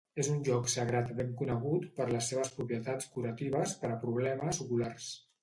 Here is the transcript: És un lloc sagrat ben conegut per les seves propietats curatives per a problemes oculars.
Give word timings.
És 0.21 0.27
un 0.35 0.37
lloc 0.45 0.69
sagrat 0.75 1.11
ben 1.19 1.29
conegut 1.41 1.85
per 1.99 2.07
les 2.15 2.31
seves 2.33 2.49
propietats 2.57 3.11
curatives 3.19 3.77
per 3.85 3.93
a 3.93 4.01
problemes 4.09 4.65
oculars. 4.67 5.13